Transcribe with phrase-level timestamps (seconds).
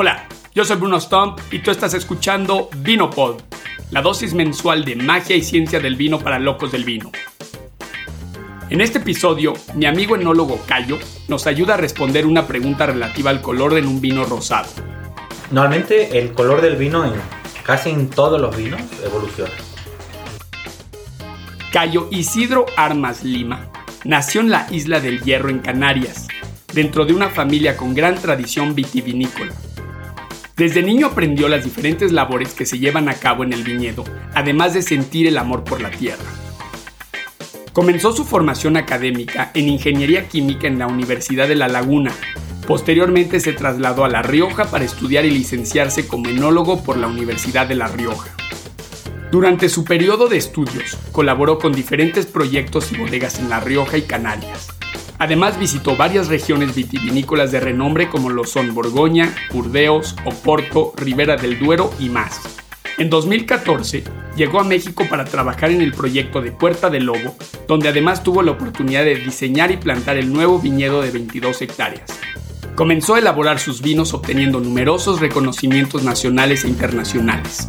[0.00, 3.40] Hola, yo soy Bruno Stump y tú estás escuchando VinoPod,
[3.90, 7.10] la dosis mensual de magia y ciencia del vino para locos del vino.
[8.70, 13.42] En este episodio, mi amigo enólogo Cayo nos ayuda a responder una pregunta relativa al
[13.42, 14.68] color en un vino rosado.
[15.50, 17.14] Normalmente el color del vino en
[17.64, 19.50] casi en todos los vinos evoluciona.
[21.72, 23.68] Cayo Isidro Armas Lima
[24.04, 26.28] nació en la isla del Hierro en Canarias,
[26.72, 29.52] dentro de una familia con gran tradición vitivinícola.
[30.58, 34.02] Desde niño aprendió las diferentes labores que se llevan a cabo en el viñedo,
[34.34, 36.24] además de sentir el amor por la tierra.
[37.72, 42.10] Comenzó su formación académica en Ingeniería Química en la Universidad de La Laguna.
[42.66, 47.68] Posteriormente se trasladó a La Rioja para estudiar y licenciarse como enólogo por la Universidad
[47.68, 48.34] de La Rioja.
[49.30, 54.02] Durante su periodo de estudios, colaboró con diferentes proyectos y bodegas en La Rioja y
[54.02, 54.77] Canarias.
[55.18, 61.58] Además visitó varias regiones vitivinícolas de renombre como lo son Borgoña, Burdeos, Oporto, Ribera del
[61.58, 62.40] Duero y más.
[62.98, 64.04] En 2014
[64.36, 68.42] llegó a México para trabajar en el proyecto de Puerta del Lobo, donde además tuvo
[68.42, 72.04] la oportunidad de diseñar y plantar el nuevo viñedo de 22 hectáreas.
[72.76, 77.68] Comenzó a elaborar sus vinos obteniendo numerosos reconocimientos nacionales e internacionales.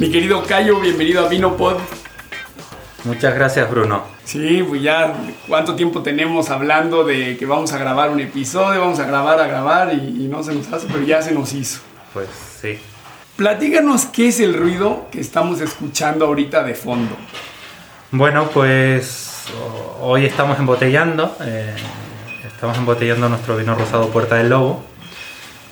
[0.00, 2.01] Mi querido Cayo, bienvenido a VinoPod.
[3.04, 4.04] Muchas gracias Bruno.
[4.24, 5.14] Sí, pues ya
[5.48, 9.46] cuánto tiempo tenemos hablando de que vamos a grabar un episodio, vamos a grabar, a
[9.46, 11.80] grabar y, y no se nos hace, pero ya se nos hizo.
[12.12, 12.28] Pues
[12.60, 12.78] sí.
[13.36, 17.16] Platícanos qué es el ruido que estamos escuchando ahorita de fondo.
[18.10, 19.44] Bueno, pues
[20.00, 21.74] hoy estamos embotellando, eh,
[22.46, 24.84] estamos embotellando nuestro vino rosado Puerta del Lobo.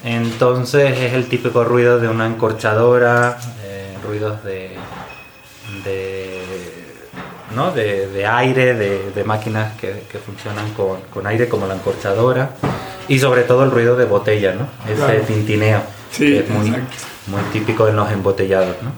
[0.02, 4.78] Entonces es el típico ruido de una encorchadora, eh, ruidos de, de,
[7.60, 7.72] ¿no?
[7.72, 12.50] de, de aire, de, de máquinas que, que funcionan con, con, aire como la encorchadora
[13.08, 14.68] y sobre todo el ruido de botella, ¿no?
[14.86, 15.20] ese Claro.
[15.22, 18.76] tintineo Sí, que es muy, muy típico en los embotellados.
[18.82, 18.92] ¿no?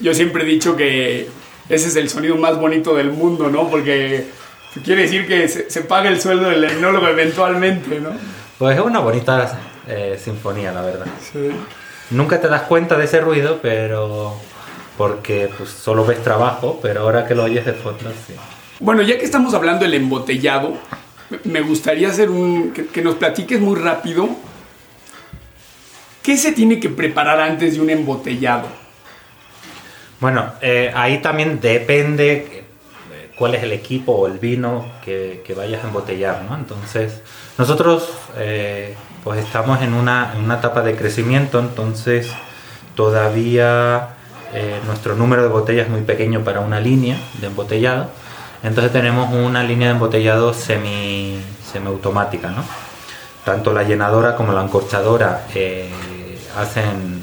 [0.00, 1.28] Yo siempre he dicho que
[1.68, 3.68] ese es el sonido más bonito del mundo, ¿no?
[3.68, 4.26] Porque
[4.84, 8.10] quiere decir que se, se paga el sueldo del enólogo eventualmente, ¿no?
[8.58, 11.06] Pues es una bonita eh, sinfonía, la verdad.
[11.32, 11.50] Sí.
[12.10, 14.34] Nunca te das cuenta de ese ruido, pero
[14.96, 18.34] porque pues, solo ves trabajo, pero ahora que lo oyes de fondo, sí.
[18.80, 20.76] Bueno, ya que estamos hablando del embotellado,
[21.44, 22.72] me gustaría hacer un.
[22.72, 24.28] que, que nos platiques muy rápido.
[26.22, 28.68] ¿Qué se tiene que preparar antes de un embotellado?
[30.20, 32.32] Bueno, eh, ahí también depende
[33.12, 36.54] eh, cuál es el equipo o el vino que, que vayas a embotellar, ¿no?
[36.54, 37.20] Entonces,
[37.58, 42.30] nosotros eh, pues estamos en una, en una etapa de crecimiento, entonces
[42.94, 44.10] todavía
[44.54, 48.08] eh, nuestro número de botellas es muy pequeño para una línea de embotellado.
[48.62, 51.40] Entonces tenemos una línea de embotellado semi,
[51.72, 52.52] semiautomática.
[53.44, 55.90] Tanto la llenadora como la encorchadora eh,
[56.56, 57.22] hacen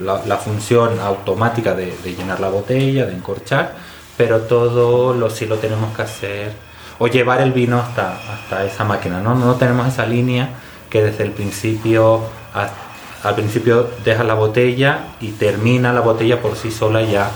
[0.00, 3.74] eh, la, función automática de, de llenar la botella, de encorchar,
[4.16, 6.52] pero todo lo sí lo tenemos que hacer
[6.98, 9.34] o llevar el vino hasta, hasta esa máquina, ¿no?
[9.34, 10.48] No tenemos esa línea
[10.88, 12.22] que desde el principio
[12.54, 12.83] hasta
[13.24, 17.30] al principio dejas la botella y termina la botella por sí sola ya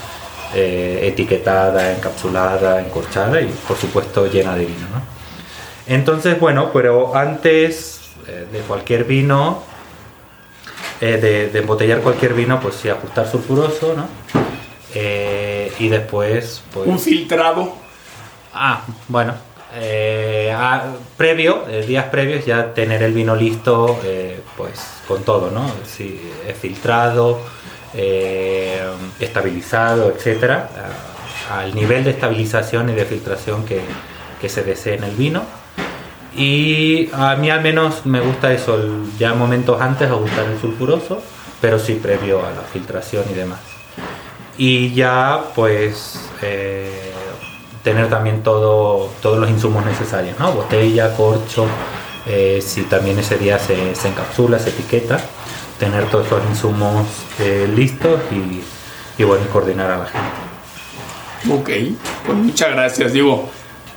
[0.54, 4.86] eh, etiquetada, encapsulada, encorchada y por supuesto llena de vino.
[4.92, 5.02] ¿no?
[5.86, 9.62] Entonces, bueno, pero antes eh, de cualquier vino,
[11.00, 14.06] eh, de, de embotellar cualquier vino, pues sí, ajustar sulfuroso, ¿no?
[15.78, 16.88] Y después, pues...
[16.88, 17.74] Un filtrado.
[18.52, 19.34] Ah, bueno.
[19.74, 20.54] Eh,
[21.16, 25.70] previo, eh, días previos, ya tener el vino listo, eh, pues con todo, ¿no?
[25.84, 27.40] Si es filtrado,
[29.18, 30.68] estabilizado, etcétera,
[31.50, 33.80] al nivel de estabilización y de filtración que,
[34.40, 35.42] que se desee en el vino.
[36.36, 38.78] Y a mí al menos me gusta eso,
[39.18, 41.22] ya momentos antes ajustar el sulfuroso,
[41.60, 43.60] pero sí previo a la filtración y demás.
[44.56, 46.20] Y ya pues
[47.82, 50.52] tener también todo, todos los insumos necesarios, ¿no?
[50.52, 51.66] Botella, corcho,
[52.26, 55.20] eh, si también ese día se, encapsula, se etiqueta,
[55.78, 57.06] tener todos esos insumos
[57.40, 58.62] eh, listos y,
[59.22, 60.28] y bueno, coordinar a la gente.
[61.54, 61.70] Ok,
[62.26, 63.12] pues muchas gracias.
[63.12, 63.48] Digo,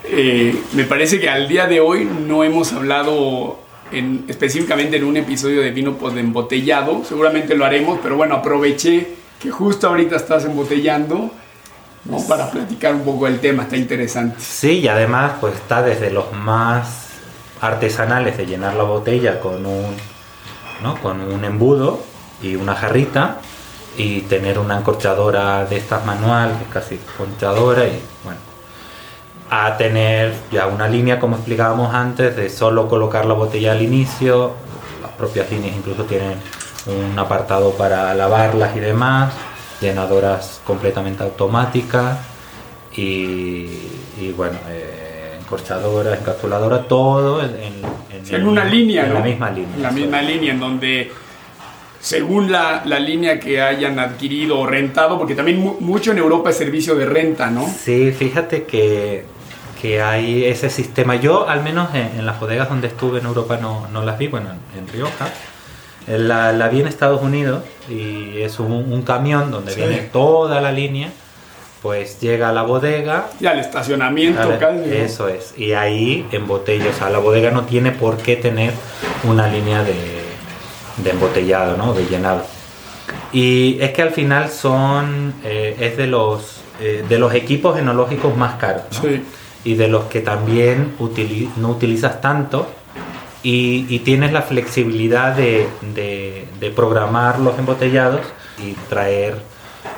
[0.05, 3.59] eh, me parece que al día de hoy no hemos hablado
[3.91, 7.01] en- específicamente en un episodio de vino pues, de embotellado.
[7.03, 11.31] Seguramente lo haremos, pero bueno, aproveché que justo ahorita estás embotellando
[12.05, 12.17] ¿no?
[12.27, 13.63] para platicar un poco del tema.
[13.63, 14.37] Está interesante.
[14.39, 17.09] Sí, y además pues está desde los más
[17.61, 19.95] artesanales de llenar la botella con un,
[20.81, 20.95] ¿no?
[21.01, 22.01] con un embudo
[22.41, 23.37] y una jarrita
[23.97, 28.39] y tener una encorchadora de estas manual, que es casi encorchadora y bueno.
[29.49, 34.53] a tener ya una línea, como explicábamos antes, de solo colocar la botella al inicio.
[35.01, 36.35] Las propias líneas incluso tienen
[36.87, 39.33] un apartado para lavarlas y demás,
[39.81, 42.19] llenadoras completamente automáticas
[42.95, 43.67] y,
[44.37, 47.55] bueno, eh, encorchadoras, encapsuladoras, todo en,
[48.29, 49.75] en, una línea, en la misma línea.
[49.75, 51.11] En la misma línea, en donde
[51.99, 56.57] según la, la, línea que hayan adquirido o rentado, porque también mucho en Europa es
[56.57, 57.67] servicio de renta, ¿no?
[57.67, 59.25] Sí, fíjate que,
[59.81, 61.15] que hay ese sistema.
[61.15, 64.49] Yo, al menos en, las bodegas donde estuve en Europa, no, no las vi, bueno,
[64.77, 65.27] en, Rioja.
[66.07, 70.71] La, la, vi en Estados Unidos y es un, un camión donde viene toda la
[70.71, 71.09] línea
[71.81, 73.29] pues llega a la bodega.
[73.39, 74.53] Y al estacionamiento,
[74.85, 75.53] Eso es.
[75.57, 76.91] Y ahí embotella.
[76.91, 78.71] O sea, la bodega no tiene por qué tener
[79.23, 79.95] una línea de,
[80.97, 81.93] de embotellado, ¿no?
[81.93, 82.43] De llenado.
[83.33, 85.33] Y es que al final son.
[85.43, 89.09] Eh, es de los, eh, de los equipos enológicos más caros, ¿no?
[89.09, 89.23] Sí.
[89.63, 90.93] Y de los que también
[91.57, 92.67] no utilizas tanto.
[93.43, 98.21] Y, y, tienes la flexibilidad de, de, de, programar los embotellados
[98.59, 99.35] y traer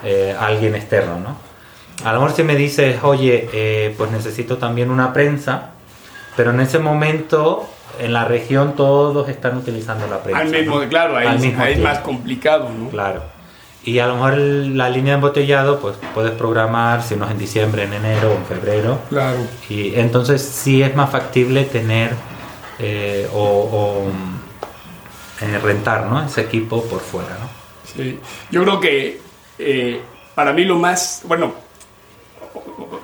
[0.03, 1.37] eh, a alguien externo, ¿no?
[2.05, 5.71] A lo mejor si me dices, oye, eh, pues necesito también una prensa,
[6.35, 7.67] pero en ese momento
[7.99, 10.41] en la región todos están utilizando la prensa.
[10.41, 12.89] Al mismo, claro, ahí, es más complicado, ¿no?
[12.89, 13.23] Claro.
[13.85, 17.37] Y a lo mejor la línea de embotellado, pues puedes programar, si no es en
[17.37, 18.99] diciembre, en enero o en febrero.
[19.09, 19.39] Claro.
[19.69, 22.11] Y entonces sí es más factible tener
[22.79, 24.05] eh, o,
[25.41, 26.25] eh, rentar ¿no?
[26.25, 27.49] ese equipo por fuera, ¿no?
[27.95, 28.19] Sí.
[28.51, 29.21] Yo creo que
[30.35, 31.53] para mí lo más, bueno,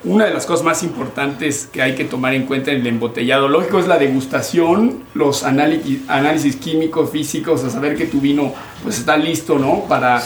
[0.04, 3.48] una de las cosas más importantes que hay que tomar en cuenta en el embotellado,
[3.48, 9.00] lógico, es la degustación, los análisis, análisis químicos, físicos, a saber que tu vino pues
[9.00, 9.84] está listo, ¿no?
[9.88, 10.22] Para,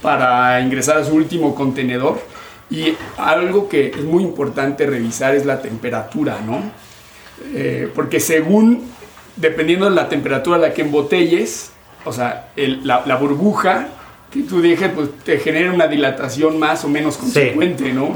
[0.00, 2.20] para ingresar a su último contenedor.
[2.70, 6.62] Y algo que es muy importante revisar es la temperatura, ¿no?
[7.54, 8.90] Eh, porque según,
[9.36, 11.72] dependiendo de la temperatura a la que embotelles,
[12.04, 13.88] o sea, la, la, burbuja
[14.30, 18.14] que tú dejes, pues te genera una dilatación más o menos consecuente, ¿no?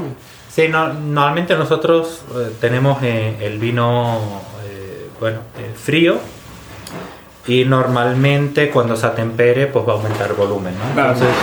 [0.53, 4.19] Sí, normalmente nosotros eh, tenemos eh, el vino
[4.63, 5.39] eh, bueno,
[5.83, 6.19] frío
[7.47, 10.75] y normalmente cuando se atempere pues va a aumentar el volumen.
[10.77, 11.01] ¿no?
[11.01, 11.35] Entonces,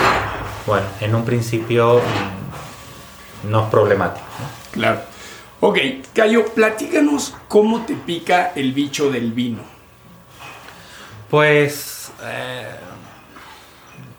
[0.64, 4.26] bueno, en un principio mm, no es problemático.
[4.70, 5.00] Claro.
[5.62, 5.78] Ok,
[6.14, 9.60] Cayo, platícanos cómo te pica el bicho del vino.
[11.28, 12.12] Pues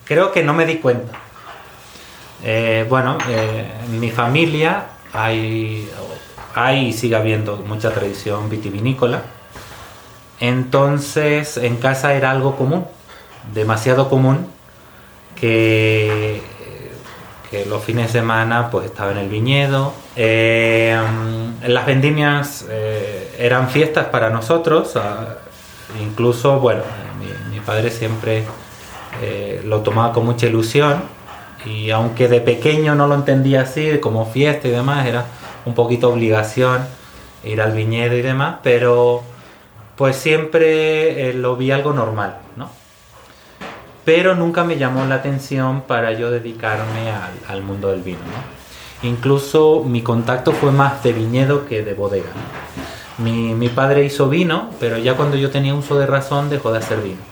[0.05, 1.17] creo que no me di cuenta.
[2.43, 5.89] Eh, bueno, eh, en mi familia hay,
[6.53, 9.23] hay y sigue habiendo mucha tradición vitivinícola.
[10.39, 12.85] Entonces en casa era algo común,
[13.53, 14.47] demasiado común,
[15.35, 16.41] que,
[17.51, 19.93] que los fines de semana pues estaba en el viñedo.
[20.15, 20.97] Eh,
[21.67, 22.65] las vendimias
[23.37, 24.93] eran fiestas para nosotros,
[26.01, 26.81] incluso, bueno,
[27.19, 28.45] mi, mi padre siempre
[29.65, 31.03] lo tomaba con mucha ilusión
[31.65, 35.25] y aunque de pequeño no lo entendía así, como fiesta y demás, era
[35.65, 36.85] un poquito obligación
[37.43, 39.23] ir al viñedo y demás, pero
[39.95, 42.40] pues siempre eh, lo vi algo normal, ¿no?
[44.03, 47.11] Pero nunca me llamó la atención para yo dedicarme
[47.47, 49.07] al, mundo del vino, ¿no?
[49.07, 52.29] Incluso mi contacto fue más de viñedo que de bodega.
[53.17, 56.79] Mi, mi padre hizo vino, pero ya cuando yo tenía uso de razón dejó de
[56.79, 57.31] hacer vino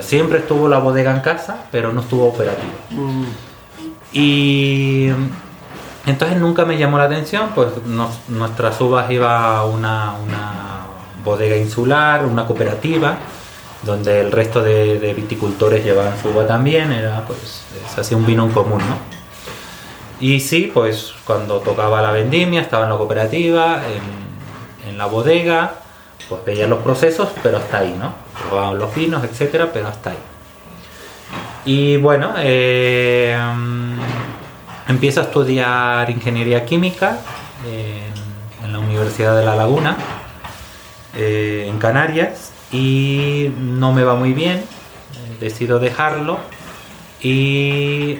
[0.00, 2.72] siempre estuvo la bodega en casa, pero no estuvo operativo.
[2.90, 3.24] Mm.
[4.12, 5.08] Y
[6.06, 7.68] entonces nunca me llamó la atención, pues
[8.28, 10.14] nuestras uvas iba a una,
[11.24, 13.18] bodega insular, una cooperativa,
[13.82, 17.62] donde el resto de, viticultores llevaban su uva también, era pues
[17.94, 18.98] se hacía un vino en común, ¿no?
[20.20, 25.76] Y sí, pues cuando tocaba la vendimia, estaba en la cooperativa, en, en la bodega,
[26.28, 28.14] pues veía los procesos, pero hasta ahí, ¿no?
[28.48, 30.18] Probaban los vinos, etcétera, pero hasta ahí.
[31.64, 33.38] Y bueno, eh,
[34.88, 37.18] empiezo a estudiar ingeniería química
[37.66, 39.96] en, la Universidad de La Laguna,
[41.16, 44.64] eh, en Canarias, y no me va muy bien,
[45.40, 46.38] decido dejarlo
[47.20, 48.18] y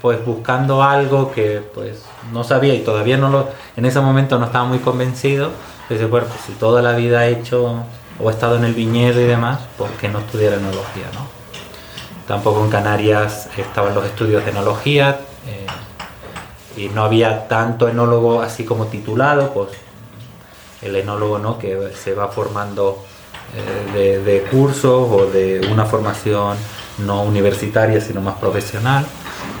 [0.00, 4.46] pues buscando algo que pues no sabía y todavía no lo en ese momento no
[4.46, 5.52] estaba muy convencido
[5.88, 7.84] ese cuerpo, pues si toda la vida he hecho
[8.18, 11.06] o he estado en el viñedo y demás, ¿por qué no estudiar enología?
[11.14, 11.26] ¿no?
[12.26, 15.66] Tampoco en Canarias estaban los estudios de enología eh,
[16.80, 19.68] y no había tanto enólogo así como titulado, pues
[20.82, 21.58] el enólogo ¿no?
[21.58, 23.04] que se va formando
[23.54, 26.56] eh, de, cursos o de una formación
[26.98, 29.06] no universitaria sino más profesional.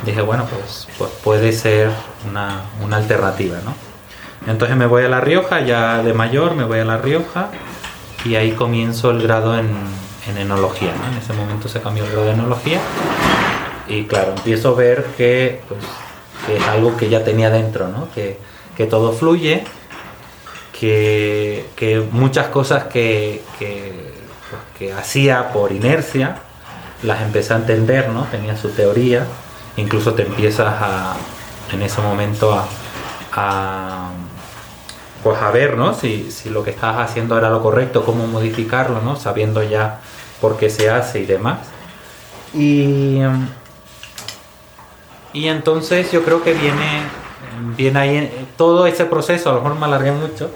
[0.04, 1.90] Dije, bueno, pues, pues puede ser
[2.28, 3.74] una, una alternativa, ¿no?
[4.46, 7.50] Entonces me voy a La Rioja, ya de mayor me voy a La Rioja
[8.24, 9.70] y ahí comienzo el grado en,
[10.36, 10.92] enología.
[11.10, 12.80] En ese momento se cambió el grado de enología
[13.88, 15.80] y claro, empiezo a ver que, pues,
[16.56, 18.08] es algo que ya tenía dentro, ¿no?
[18.14, 18.38] que,
[18.90, 19.62] todo fluye,
[20.88, 26.38] que, muchas cosas que, pues, que hacía por inercia
[27.02, 28.24] las empecé a entender, ¿no?
[28.24, 29.26] tenía su teoría,
[29.76, 31.14] incluso te empiezas a,
[31.72, 34.10] en ese momento a
[35.22, 35.94] pues a ver, ¿no?
[35.94, 39.16] Si, lo que estás haciendo era lo correcto, cómo modificarlo, ¿no?
[39.16, 40.00] Sabiendo ya
[40.40, 41.60] por qué se hace y demás.
[42.54, 43.20] Y,
[45.32, 47.02] y entonces yo creo que viene,
[47.76, 50.50] viene ahí todo ese proceso, a lo mejor me alargué mucho,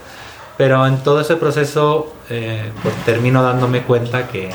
[0.56, 4.50] pero en todo ese proceso eh, pues termino dándome cuenta que,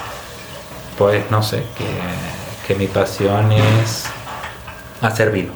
[0.98, 4.05] pues no sé, que, que mi pasión es
[5.01, 5.53] hacer vino.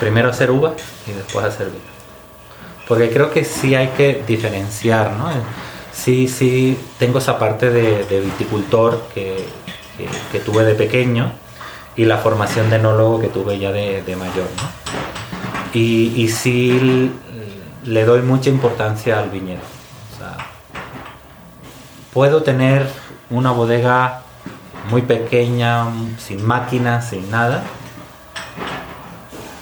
[0.00, 0.72] Primero hacer uva
[1.06, 1.94] y después hacer vino
[2.86, 5.28] porque creo que sí hay que diferenciar, ¿no?
[5.92, 9.36] Sí, sí, tengo esa parte de, viticultor que,
[10.44, 11.32] tuve de pequeño
[11.96, 14.84] y la formación de enólogo que tuve ya de, mayor, ¿no?
[15.72, 17.10] Y, y, sí
[17.84, 19.62] le doy mucha importancia al viñedo.
[22.12, 22.88] Puedo tener
[23.30, 24.22] una bodega
[24.90, 25.86] muy pequeña,
[26.18, 27.64] sin máquinas, sin nada,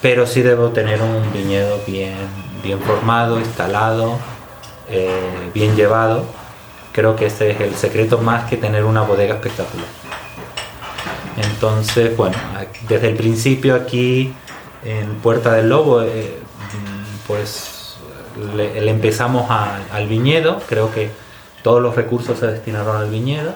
[0.02, 4.18] pero sí debo tener un viñedo bien bien formado, instalado,
[4.88, 6.24] eh, bien llevado.
[6.92, 9.86] Creo que ese es el secreto más que tener una bodega espectacular.
[11.36, 12.36] Entonces, bueno,
[12.88, 14.34] desde el principio aquí
[14.84, 16.38] en Puerta del Lobo, eh,
[17.26, 17.81] pues
[18.56, 21.10] le, empezamos al viñedo, creo que
[21.62, 23.54] todos los recursos se destinaron al viñedo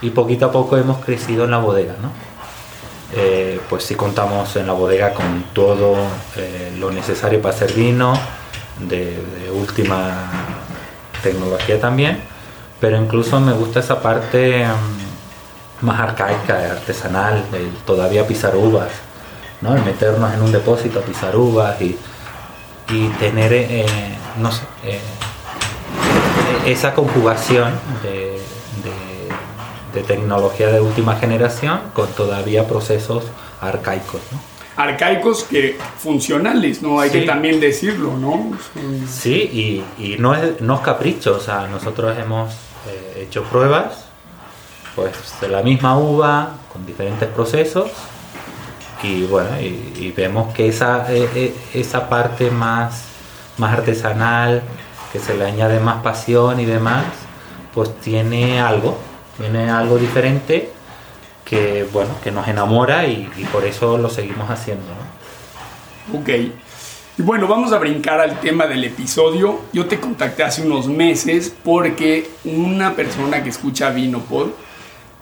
[0.00, 2.10] y poquito a poco hemos crecido en la bodega, ¿no?
[3.14, 5.96] Eh, pues si contamos en la bodega con todo
[6.78, 8.12] lo necesario para hacer vino,
[8.80, 9.18] de,
[9.52, 10.30] última
[11.22, 12.20] tecnología también,
[12.80, 18.90] pero incluso me gusta esa parte mm, más arcaica, artesanal, de todavía pisar uvas,
[19.60, 19.74] ¿no?
[19.74, 21.98] el meternos en un depósito a pisar uvas y,
[23.18, 23.86] tener, eh,
[24.38, 25.00] no sé, eh,
[26.66, 28.40] esa conjugación de,
[29.92, 33.24] de, tecnología de última generación con todavía procesos
[33.60, 34.20] arcaicos.
[34.30, 34.38] ¿no?
[34.76, 37.00] arcaicos que funcionales, ¿no?
[37.00, 38.56] Hay que también decirlo, ¿no?
[39.08, 42.54] Sí, y, no, es, no es capricho, o sea, nosotros hemos
[42.86, 44.04] eh, hecho pruebas,
[44.94, 47.90] pues de la misma uva, con diferentes procesos,
[49.02, 53.04] y bueno, y, vemos que esa, e, e, esa parte más,
[53.56, 54.62] más artesanal,
[55.12, 57.04] que se le añade más pasión y demás,
[57.74, 58.98] pues tiene algo,
[59.38, 60.70] tiene algo diferente
[61.44, 64.84] que, bueno, que nos enamora y, por eso lo seguimos haciendo.
[66.12, 66.28] Ok.
[67.18, 69.60] Y bueno, vamos a brincar al tema del episodio.
[69.72, 74.50] Yo te contacté hace unos meses porque una persona que escucha Vinopod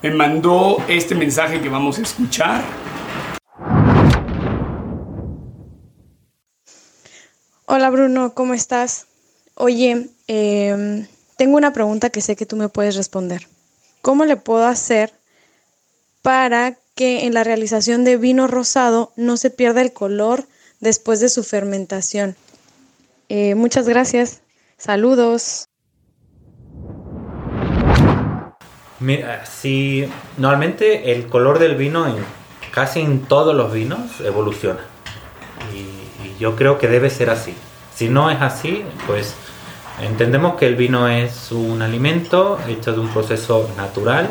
[0.03, 2.63] me mandó este mensaje que vamos a escuchar.
[7.77, 9.07] Hola Bruno, ¿cómo estás?
[9.55, 11.07] Oye, em,
[11.37, 13.49] tengo una pregunta que sé que tú me puedes responder.
[14.01, 15.13] ¿Cómo le puedo hacer
[16.23, 20.47] para que en la realización de vino rosado no se pierda el color
[20.81, 22.35] después de su fermentación.
[23.29, 24.41] Eh, muchas gracias.
[24.79, 25.69] Saludos.
[29.01, 32.25] Mira, si normalmente el color del vino en
[32.73, 34.81] casi en todos los vinos evoluciona.
[35.75, 36.07] Y,
[36.39, 37.55] yo creo que debe ser así.
[37.97, 39.35] Si no es así, pues
[40.01, 44.29] entendemos que el vino es un alimento hecho de un proceso natural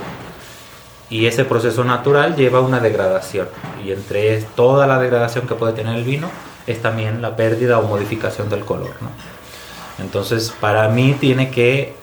[1.10, 3.50] y ese proceso natural lleva una degradación.
[3.84, 6.30] Y entre toda la degradación que puede tener el vino
[6.68, 8.94] es también la pérdida o modificación del color.
[10.00, 11.96] Entonces, para mí tiene que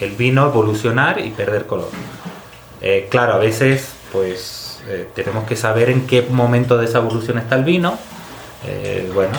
[0.00, 1.90] el vino evolucionar y perder color.
[2.80, 7.38] Eh, claro, a veces pues eh, tenemos que saber en qué momento de esa evolución
[7.38, 7.98] está el vino.
[8.66, 9.38] Eh, bueno,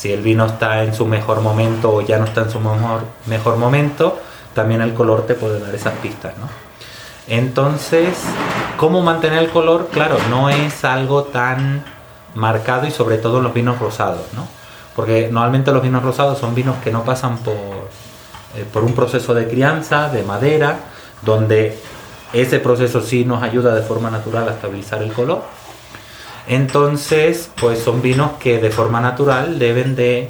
[0.00, 3.02] si el vino está en su mejor momento o ya no está en su mejor,
[3.26, 4.18] mejor momento,
[4.54, 6.32] también el color te puede dar esas pistas.
[6.38, 6.48] ¿no?
[7.28, 8.16] Entonces,
[8.78, 9.88] ¿cómo mantener el color?
[9.92, 11.84] Claro, no es algo tan
[12.34, 14.48] marcado y sobre todo en los vinos rosados, ¿no?
[14.96, 17.54] Porque normalmente los vinos rosados son vinos que no pasan por,
[18.56, 20.78] eh, por un proceso de crianza, de madera,
[21.20, 21.78] donde
[22.32, 25.42] ese proceso sí nos ayuda de forma natural a estabilizar el color.
[26.50, 30.28] Entonces, pues son vinos que de forma natural deben de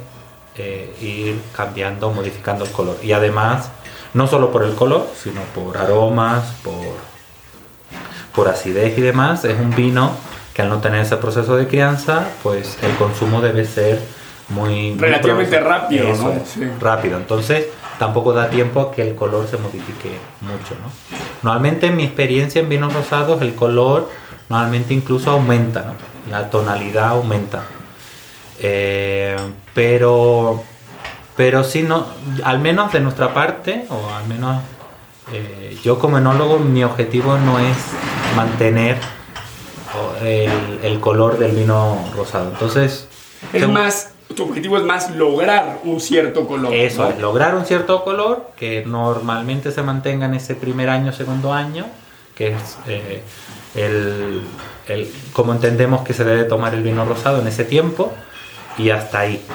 [0.55, 2.97] eh, ir cambiando, modificando el color.
[3.01, 3.71] Y además
[4.13, 6.75] no solo por el color, sino por aromas, por,
[8.35, 9.45] por acidez y demás.
[9.45, 10.11] Es un vino
[10.53, 13.99] que al no tener ese proceso de crianza, pues el consumo debe ser
[14.49, 14.95] muy...
[14.99, 16.33] Relativamente rápido, ¿no?
[16.79, 17.65] Rápido, entonces
[17.97, 20.11] tampoco da tiempo a que el color se modifique
[20.41, 21.17] mucho, ¿no?
[21.41, 24.07] Normalmente en mi experiencia en vinos rosados el color
[24.49, 26.10] normalmente incluso aumenta, ¿no?
[26.29, 27.63] La tonalidad aumenta.
[28.59, 29.35] Eh,
[29.73, 30.63] pero,
[31.35, 32.05] pero sí, no,
[32.43, 34.61] al menos de nuestra parte, o al menos
[35.33, 37.77] eh, yo como enólogo, mi objetivo no es
[38.35, 38.97] mantener
[40.23, 42.49] el, color del vino rosado.
[42.51, 43.07] Entonces...
[43.53, 46.73] Es más, tu objetivo es más lograr un cierto color.
[46.73, 51.53] Eso es, lograr un cierto color que normalmente se mantenga en ese primer año, segundo
[51.53, 51.85] año,
[52.41, 53.21] que es eh,
[53.75, 54.41] el,
[54.87, 58.11] el, como entendemos que se debe tomar el vino rosado en ese tiempo
[58.79, 59.45] y hasta ahí.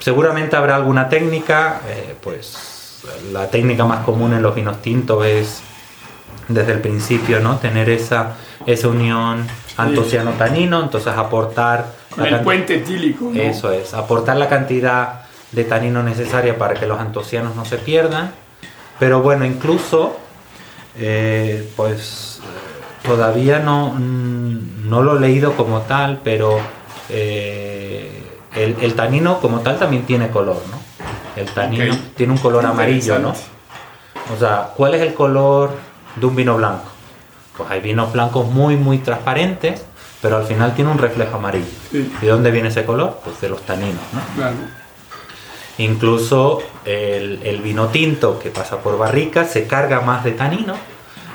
[0.00, 3.02] Seguramente habrá alguna técnica, eh, pues
[3.32, 5.62] la técnica más común en los vinos tintos es
[6.48, 7.56] desde el principio, ¿no?
[7.56, 8.34] Tener esa,
[8.66, 9.46] esa unión
[9.78, 11.86] antociano-tanino, entonces aportar...
[12.18, 13.32] el puente etílico.
[13.34, 18.32] Eso es, aportar la cantidad de tanino necesaria para que los antocianos no se pierdan.
[18.98, 20.18] Pero bueno, incluso,
[20.98, 22.40] eh, pues
[23.02, 26.58] todavía no, mm, no lo he leído como tal, pero
[27.08, 28.22] eh,
[28.54, 30.80] el, tanino como tal también tiene color, ¿no?
[31.40, 33.34] El tanino tiene un color amarillo, ¿no?
[34.34, 35.70] O sea, ¿cuál es el color
[36.16, 36.84] de un vino blanco?
[37.56, 39.84] Pues hay vinos blancos muy, muy transparentes,
[40.20, 41.66] pero al final tiene un reflejo amarillo.
[41.92, 43.20] ¿Y de dónde viene ese color?
[43.22, 44.20] Pues de los taninos, ¿no?
[44.34, 44.56] Claro.
[45.78, 50.74] Incluso el, el, vino tinto que pasa por barrica se carga más de tanino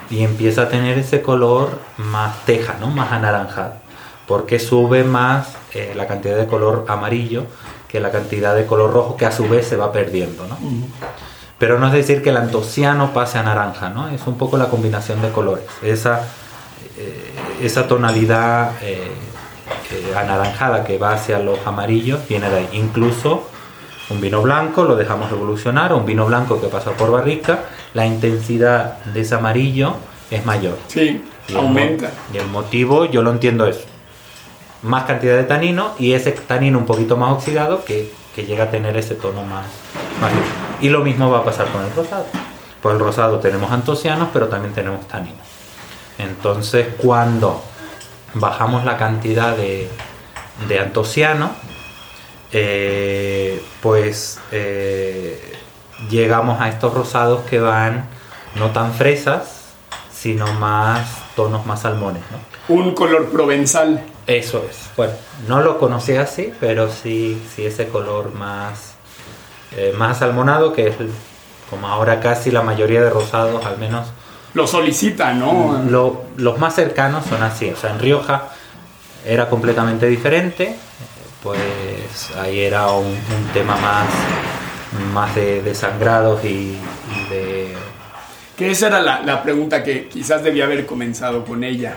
[0.09, 2.87] y empieza a tener ese color más teja, ¿no?
[2.87, 3.75] Más anaranjado,
[4.27, 7.45] porque sube más eh, la cantidad de color amarillo
[7.87, 10.57] que la cantidad de color rojo que a su vez se va perdiendo, ¿no?
[11.57, 14.09] Pero no es decir que el antociano pase a naranja, ¿no?
[14.09, 15.65] Es un poco la combinación de colores.
[15.81, 16.21] Esa,
[16.97, 17.31] eh,
[17.61, 19.11] esa tonalidad eh,
[20.15, 22.69] anaranjada que va hacia los amarillos viene de ahí.
[22.73, 23.50] Incluso
[24.11, 29.03] un vino blanco lo dejamos evolucionar, un vino blanco que pasa por barrica, la intensidad
[29.05, 29.95] de ese amarillo
[30.29, 30.77] es mayor.
[30.87, 31.23] Sí,
[31.55, 32.11] aumenta.
[32.33, 33.85] y el motivo, yo lo entiendo eso.
[34.83, 38.97] Más cantidad de tanino y ese tanino un poquito más oxidado que, llega a tener
[38.97, 39.65] ese tono más,
[40.19, 40.31] más
[40.81, 42.25] Y lo mismo va a pasar con el rosado.
[42.81, 45.37] Por el rosado tenemos antocianos, pero también tenemos taninos.
[46.17, 47.61] Entonces, cuando
[48.33, 49.89] bajamos la cantidad de,
[50.67, 51.51] de antociano,
[52.53, 55.53] eh, pues eh,
[56.09, 58.09] llegamos a estos rosados que van
[58.55, 59.73] no tan fresas,
[60.11, 62.23] sino más tonos más salmones.
[62.67, 64.03] Un color provenzal.
[64.27, 64.89] Eso es.
[64.97, 65.13] Bueno,
[65.47, 68.93] no lo conocí así, pero sí, sí ese color más,
[69.75, 70.95] eh, más salmonado, que es
[71.69, 74.07] como ahora casi la mayoría de rosados, al menos.
[74.53, 75.81] Lo solicitan, ¿no?
[76.35, 77.69] los más cercanos son así.
[77.69, 78.49] O sea, en Rioja
[79.25, 80.75] era completamente diferente
[81.43, 81.59] pues
[82.37, 83.15] ahí era un,
[83.53, 84.07] tema más,
[85.13, 86.77] más de, sangrados y,
[87.29, 87.73] de...
[88.55, 91.95] Que esa era la, pregunta que quizás debía haber comenzado con ella.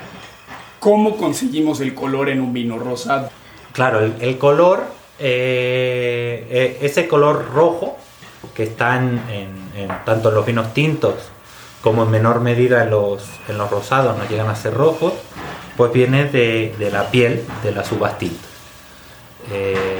[0.80, 3.30] ¿Cómo conseguimos el color en un vino rosado?
[3.72, 4.84] Claro, el, color,
[5.18, 7.98] eh, eh, ese color rojo
[8.54, 9.20] que está en,
[10.04, 11.14] tanto en los vinos tintos
[11.84, 15.12] como en menor medida en los, en los rosados, no llegan a ser rojos,
[15.76, 18.54] pues viene de, de la piel de las uvas tintas.
[19.52, 19.93] Eh,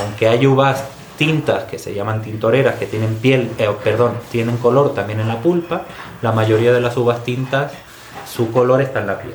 [0.00, 0.84] aunque hay uvas
[1.16, 5.40] tintas que se llaman tintoreras, que tienen piel, eh, perdón, tienen color también en la
[5.40, 5.82] pulpa,
[6.22, 7.72] la mayoría de las uvas tintas,
[8.30, 9.34] su color está en la piel.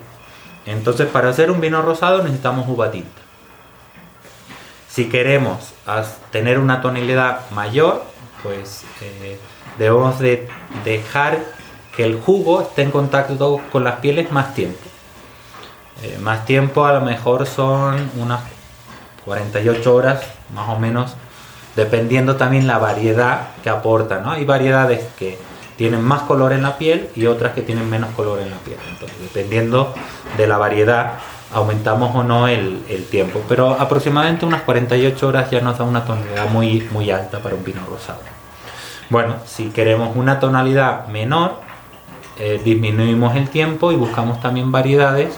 [0.65, 3.21] Entonces, para hacer un vino rosado necesitamos uva tinta.
[4.88, 5.74] Si queremos
[6.32, 8.04] tener una tonalidad mayor,
[8.43, 9.39] pues eh,
[9.80, 10.47] debemos de
[10.84, 11.39] dejar
[11.95, 14.80] que el jugo esté en contacto con las pieles más tiempo.
[16.21, 18.41] más tiempo a lo mejor son unas
[19.26, 20.21] 48 horas
[20.53, 21.15] más o menos,
[21.75, 24.31] dependiendo también la variedad que aporta, ¿no?
[24.31, 25.37] Hay variedades que
[25.77, 28.77] tienen más color en la piel y otras que tienen menos color en la piel.
[28.89, 29.93] Entonces, dependiendo
[30.37, 31.13] de la variedad,
[31.53, 33.41] aumentamos o no el, tiempo.
[33.47, 37.63] Pero aproximadamente unas 48 horas ya nos da una tonalidad muy, muy alta para un
[37.63, 38.19] vino rosado.
[39.09, 41.59] Bueno, si queremos una tonalidad menor,
[42.39, 45.37] eh, disminuimos el tiempo y buscamos también variedades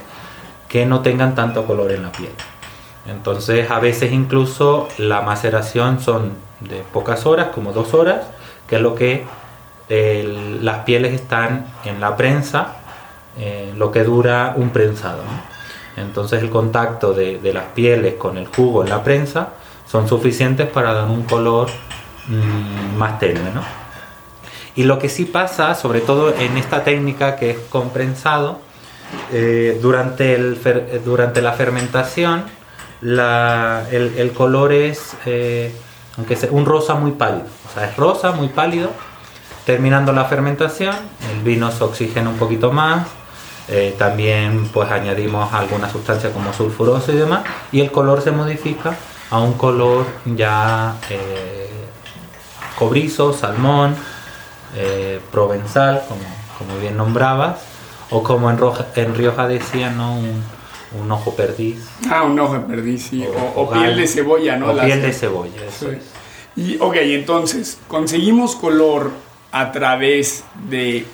[0.67, 2.31] que no tengan tanto color en la piel.
[3.05, 8.21] Entonces a veces incluso la maceración son de pocas horas, como dos horas,
[8.67, 9.25] que es lo que
[9.89, 12.75] las pieles están en la prensa,
[13.37, 15.21] eh, lo que dura un prensado.
[15.97, 19.49] Entonces el contacto de, las pieles con el jugo en la prensa
[19.89, 21.69] son suficientes para dar un color
[22.27, 23.51] mm, más tenue.
[24.75, 28.59] Y lo que sí pasa, sobre todo en esta técnica que es con prensado,
[29.31, 30.59] eh, durante, el,
[31.05, 32.45] durante la fermentación,
[33.03, 35.75] el, color es eh,
[36.17, 37.45] aunque sea un rosa muy pálido.
[37.69, 38.91] O sea, es rosa, muy pálido.
[39.65, 40.95] Terminando la fermentación,
[41.31, 43.07] el vino se oxigena un poquito más.
[43.69, 47.43] eh, también pues añadimos alguna sustancia como sulfuroso y demás.
[47.71, 48.95] Y el color se modifica
[49.31, 51.69] a un color ya eh,
[52.77, 53.95] cobrizo, salmón,
[55.31, 56.21] provenzal, como,
[56.57, 57.59] como bien nombrabas.
[58.09, 60.13] O como en, Roja- en Rioja decían, ¿no?
[60.15, 60.43] Un,
[61.01, 61.77] un ojo perdiz.
[62.09, 63.25] Ah, un ojo perdiz, sí.
[63.55, 64.67] O, piel de cebolla, ¿no?
[64.71, 65.97] O Las- piel de cebolla, eso Sí.
[65.97, 66.03] es.
[66.55, 69.11] Y, ok, entonces, conseguimos color
[69.51, 71.05] a través de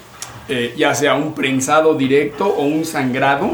[0.52, 3.52] eh, ya sea un prensado directo o un sangrado.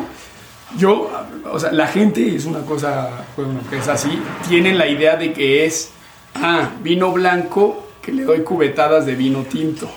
[0.78, 1.12] Yo,
[1.52, 5.34] o sea, la gente es una cosa, bueno, que es así, tienen la idea de
[5.34, 5.92] que es,
[6.36, 9.90] ah, vino blanco que le doy cubetadas de vino tinto.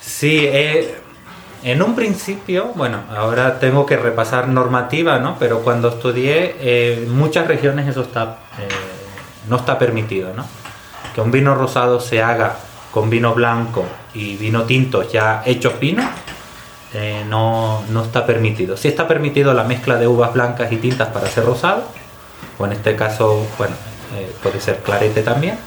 [0.00, 0.94] Sí, eh,
[1.66, 5.36] en un principio, bueno, ahora tengo que repasar normativa, ¿no?
[5.36, 8.68] Pero cuando estudié, eh, en muchas regiones eso está, eh,
[9.48, 10.46] no está permitido, ¿no?
[11.12, 12.54] Que un vino rosado se haga
[12.92, 16.08] con vino blanco y vino tinto ya hechos vino,
[16.94, 18.76] eh, no, no está permitido.
[18.76, 21.82] Sí está permitido la mezcla de uvas blancas y tintas para hacer rosado,
[22.58, 23.74] o en este caso, bueno,
[24.14, 25.58] eh, puede ser clarete también,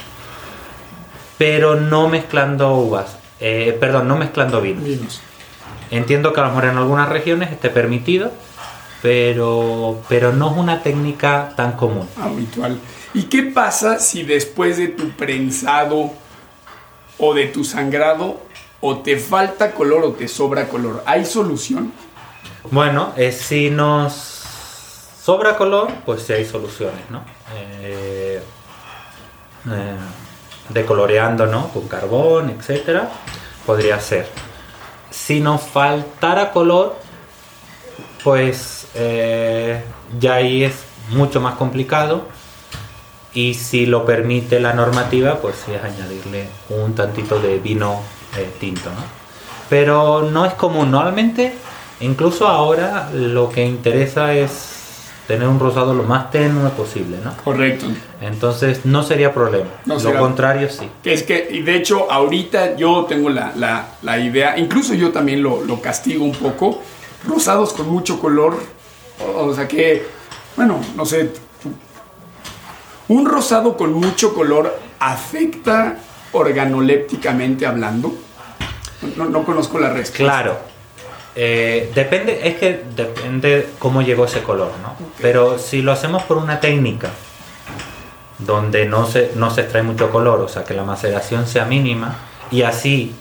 [1.38, 4.86] pero no mezclando uvas, eh, perdón, no mezclando vinos.
[4.86, 5.22] Vinos.
[5.92, 8.32] Entiendo que a lo mejor en algunas regiones esté permitido,
[9.02, 12.08] pero, pero no es una técnica tan común.
[12.18, 12.80] habitual.
[13.14, 16.12] ¿Y qué pasa si después de tu prensado
[17.18, 18.42] o de tu sangrado
[18.82, 21.04] o te falta color o te sobra color?
[21.06, 21.92] ¿Hay solución?
[22.70, 24.14] Bueno, eh, si nos
[25.24, 27.24] sobra color, pues sí hay soluciones, ¿no?
[27.56, 28.42] Eh,
[29.72, 29.96] eh,
[30.70, 31.70] decoloreando, ¿no?
[31.70, 33.10] Con carbón, etcétera,
[33.66, 34.28] podría ser.
[35.12, 36.96] Si nos faltara color,
[38.24, 39.84] pues eh,
[40.20, 42.24] ya ahí es mucho más complicado.
[43.34, 48.02] Y si lo permite la normativa, pues sí es añadirle un tantito de vino
[48.38, 49.04] eh, tinto, ¿no?
[49.70, 50.90] Pero no es común.
[50.90, 51.54] Normalmente,
[52.00, 54.79] incluso ahora, lo que interesa es
[55.30, 57.32] tener un rosado lo más tenue posible, ¿no?
[57.44, 57.86] Correcto.
[58.20, 59.70] Entonces no sería problema.
[59.86, 60.90] No lo será- contrario sí.
[61.04, 65.44] Es que, y de hecho, ahorita yo tengo la, la- la idea, incluso yo también
[65.44, 66.82] lo, lo castigo un poco,
[67.28, 68.58] rosados con mucho color,
[69.38, 70.04] o, sea que,
[70.56, 71.30] bueno, no sé,
[73.08, 75.98] un rosado con mucho color afecta
[76.32, 78.14] organolépticamente hablando.
[79.16, 80.24] No, no conozco la respuesta.
[80.24, 80.58] Claro.
[81.42, 84.94] Eh, depende, es que depende cómo llegó ese color, ¿no?
[85.22, 87.12] Pero si lo hacemos por una técnica
[88.40, 92.18] donde no se, no se extrae mucho color, o sea que la maceración sea mínima,
[92.52, 93.16] y así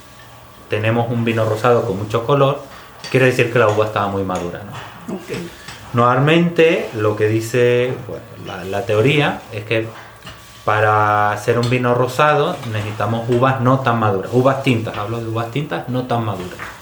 [0.69, 2.61] tenemos un vino rosado con mucho color,
[3.09, 5.17] quiere decir que la uva estaba muy madura, ¿no?
[5.93, 9.87] Normalmente lo que dice bueno, la, la teoría es que
[10.65, 15.53] para hacer un vino rosado necesitamos uvas no tan maduras, uvas tintas, hablo de uvas
[15.53, 16.78] tintas no tan maduras.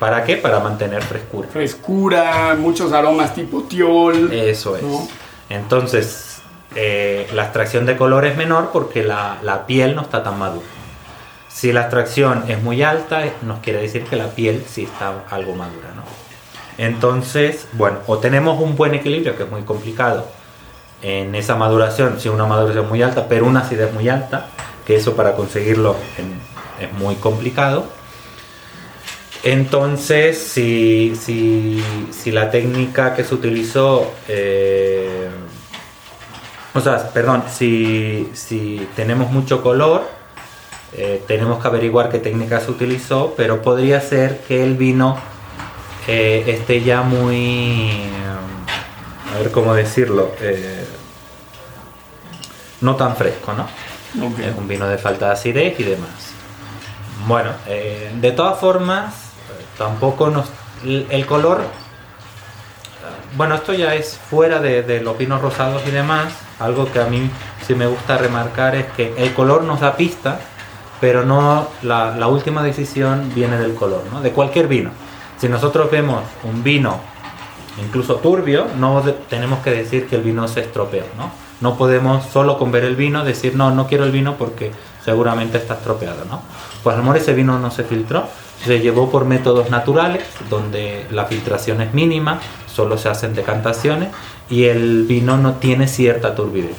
[0.00, 0.36] ¿Para qué?
[0.36, 1.48] Para mantener frescura.
[1.52, 4.32] Frescura, muchos aromas tipo tiol.
[4.32, 4.82] Eso es.
[4.82, 5.06] ¿no?
[5.50, 6.40] Entonces,
[6.74, 10.66] eh, la extracción de color es menor porque la, la piel no está tan madura.
[11.48, 15.54] Si la extracción es muy alta, nos quiere decir que la piel sí está algo
[15.54, 16.02] madura, ¿no?
[16.78, 20.26] Entonces, bueno, o tenemos un buen equilibrio, que es muy complicado,
[21.02, 24.46] en esa maduración, si una maduración muy alta, pero una acidez muy alta,
[24.86, 26.40] que eso para conseguirlo en-
[26.84, 27.84] es muy complicado.
[29.42, 35.30] Entonces, si, si, si la técnica que se utilizó, eh,
[36.74, 40.02] o sea, perdón, si, si tenemos mucho color,
[40.92, 45.16] eh, tenemos que averiguar qué técnica se utilizó, pero podría ser que el vino
[46.06, 47.90] eh, esté ya muy,
[49.34, 50.32] a ver cómo decirlo,
[52.82, 53.68] no tan fresco, ¿no?
[54.38, 56.10] Es un vino de falta de acidez y demás.
[57.26, 59.29] Bueno, eh, de todas formas,
[59.80, 60.46] tampoco nos.
[60.84, 61.62] El, color.
[63.36, 66.34] Bueno, esto ya es fuera de, los vinos rosados y demás.
[66.58, 67.30] Algo que a mí
[67.66, 70.38] sí me gusta remarcar es que el color nos da pista,
[71.00, 74.20] pero no la, la última decisión viene del color, ¿no?
[74.20, 74.90] De cualquier vino.
[75.38, 77.00] Si nosotros vemos un vino
[77.82, 81.30] incluso turbio, no tenemos que decir que el vino se estropeó, ¿no?
[81.60, 84.72] No podemos solo con ver el vino decir, no, no quiero el vino porque
[85.04, 86.42] seguramente está estropeado, ¿no?
[86.82, 88.24] Pues a lo mejor ese vino no se filtró,
[88.64, 92.38] se llevó por métodos naturales, donde la filtración es mínima,
[92.72, 94.08] solo se hacen decantaciones
[94.48, 96.76] y el vino no tiene cierta turbidez.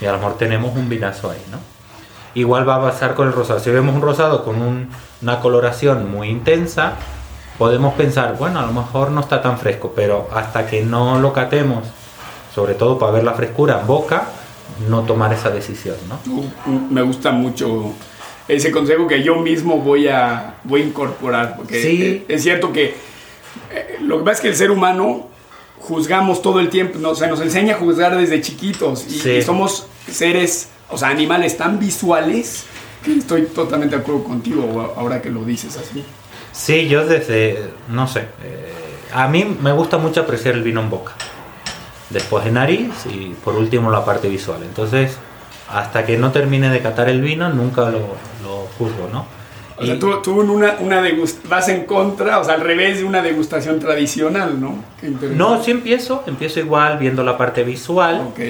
[0.00, 1.58] Y a lo tenemos un vinazo ahí, ¿no?
[2.34, 3.58] Igual va a pasar con el rosado.
[3.60, 4.90] Si vemos un rosado con un-
[5.22, 6.92] una coloración muy intensa,
[7.58, 11.32] podemos pensar, bueno, a lo mejor no está tan fresco, pero hasta que no lo
[11.32, 11.84] catemos
[12.58, 14.24] sobre todo para ver la frescura en boca,
[14.88, 16.18] no tomar esa decisión, ¿no?
[16.90, 17.92] Me gusta mucho
[18.48, 22.24] ese consejo que yo mismo voy a, voy a incorporar, porque Sí.
[22.28, 22.96] es, es cierto que
[23.70, 25.28] eh, lo que pasa es que el ser humano
[25.78, 29.30] juzgamos todo el tiempo, no, se nos enseña a juzgar desde chiquitos y, Sí.
[29.30, 32.64] y somos seres, o sea, animales tan visuales
[33.04, 36.02] que estoy totalmente de acuerdo contigo ahora que lo dices así.
[36.50, 38.72] Sí, yo desde, no sé, eh,
[39.14, 41.12] a mí me gusta mucho apreciar el vino en boca.
[42.10, 44.62] Después en nariz y por último la parte visual.
[44.62, 45.16] Entonces,
[45.70, 47.98] hasta que no termine de catar el vino, nunca lo,
[48.42, 49.26] lo juzgo, ¿no?
[49.76, 51.02] O sea, Y- tú, tú en una, una
[51.48, 54.76] vas en contra, o sea, al revés de una degustación tradicional, ¿no?
[55.36, 58.40] No, sí empiezo, empiezo igual viendo la parte visual, Ok.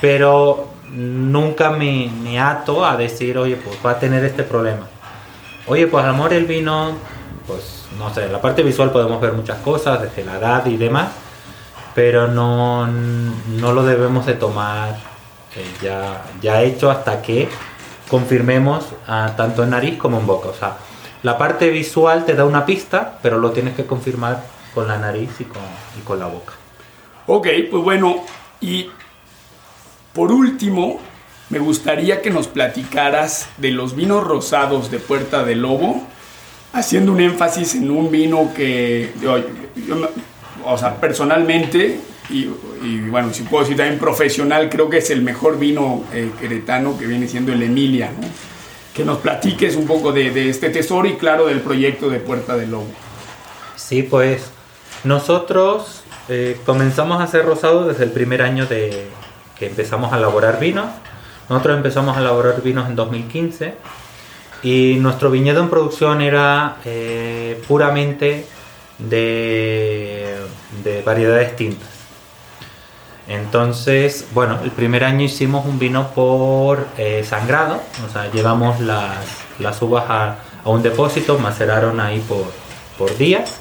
[0.00, 4.86] pero nunca me, me ato a decir, oye, pues va a tener este problema.
[5.66, 6.92] Oye, pues amor el vino,
[7.46, 10.76] pues no sé, en la parte visual podemos ver muchas cosas, desde la edad y
[10.76, 11.08] demás,
[11.94, 14.96] pero no, no lo debemos de tomar
[15.56, 17.48] eh, ya, ya hecho hasta que
[18.08, 20.48] confirmemos ah, tanto en nariz como en boca.
[20.48, 20.76] O sea,
[21.22, 24.42] la parte visual te da una pista, pero lo tienes que confirmar
[24.74, 25.62] con la nariz y con,
[25.98, 26.54] y con la boca.
[27.26, 28.24] Ok, pues bueno,
[28.60, 28.90] y
[30.12, 31.00] por último,
[31.50, 36.02] me gustaría que nos platicaras de los vinos rosados de Puerta del Lobo,
[36.72, 39.12] haciendo un énfasis en un vino que,
[40.64, 42.46] o sea, personalmente, y,
[43.10, 47.06] bueno, si puedo decir también profesional, creo que es el mejor vino eh, queretano que
[47.06, 48.10] viene siendo el Emilia.
[48.94, 52.56] Que nos platiques un poco de, de este tesoro y claro del proyecto de Puerta
[52.56, 52.86] del Lobo.
[53.76, 54.50] Sí, pues
[55.04, 59.08] nosotros eh, comenzamos a hacer rosado desde el primer año de
[59.58, 60.86] que empezamos a elaborar vinos.
[61.48, 63.74] Nosotros empezamos a elaborar vinos en 2015
[64.62, 68.46] y nuestro viñedo en producción era eh, puramente
[68.98, 70.36] de,
[70.84, 71.88] de variedades tintas.
[73.28, 79.16] Entonces, bueno, el primer año hicimos un vino por eh, sangrado, o sea, llevamos las,
[79.58, 82.44] las uvas a, a un depósito, maceraron ahí por,
[82.98, 83.58] por días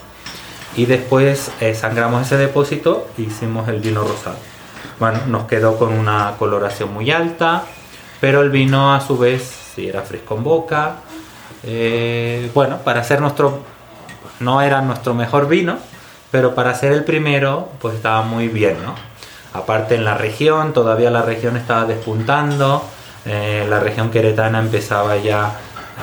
[0.75, 4.37] y después eh, sangramos ese depósito e hicimos el vino rosado.
[4.99, 7.63] Bueno, nos quedó con una coloración muy alta,
[8.19, 9.43] pero el vino a su vez
[9.75, 10.95] sí era fresco en boca.
[11.63, 13.63] Eh, bueno, para ser nuestro,
[14.41, 15.77] no era nuestro mejor vino,
[16.31, 18.95] pero para ser el primero, pues estaba muy bien, ¿no?
[19.53, 22.83] Aparte en la región, todavía la región estaba despuntando,
[23.25, 25.51] eh, la región queretana empezaba ya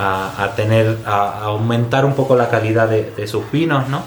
[0.01, 4.03] a, tener, a, aumentar un poco la calidad de, sus vinos, ¿no?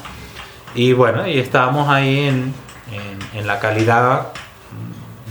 [0.74, 4.28] Y bueno, y estábamos ahí en la calidad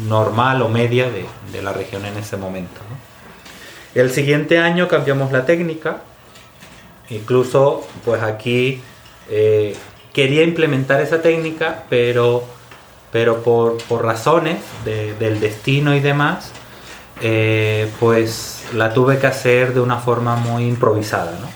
[0.08, 2.80] normal o media de, de la región en ese momento.
[2.88, 4.00] ¿no?
[4.00, 6.02] El siguiente año cambiamos la técnica,
[7.08, 8.82] incluso pues aquí
[9.30, 9.76] eh,
[10.12, 12.44] quería implementar esa técnica, pero,
[13.12, 16.52] pero por, razones de- del destino y demás,
[17.22, 21.32] eh, pues la tuve que hacer de una forma muy improvisada.
[21.40, 21.48] ¿no?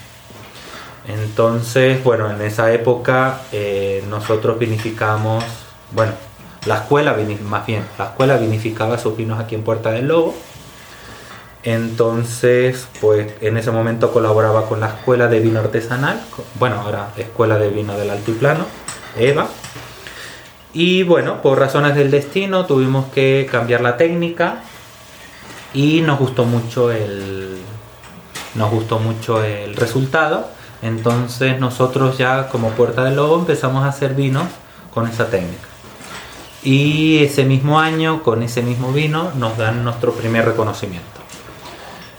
[1.12, 5.44] Entonces, bueno, en esa época eh, nosotros vinificamos,
[5.92, 6.12] bueno,
[6.66, 10.34] la escuela, más bien, la escuela vinificaba sus vinos aquí en Puerta del Lobo.
[11.64, 16.20] Entonces, pues en ese momento colaboraba con la escuela de vino artesanal,
[16.58, 18.66] bueno, ahora escuela de vino del altiplano,
[19.16, 19.48] EVA.
[20.74, 24.62] Y bueno, por razones del destino tuvimos que cambiar la técnica
[25.72, 27.58] y nos gustó mucho el,
[28.54, 30.48] nos gustó mucho el resultado.
[30.82, 34.48] Entonces nosotros ya como Puerta del Lobo empezamos a hacer vinos
[34.92, 35.68] con esa técnica.
[36.62, 41.23] Y ese mismo año, con ese mismo vino, nos dan nuestro primer reconocimiento.